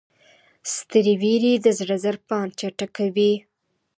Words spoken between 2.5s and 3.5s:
چټکوي.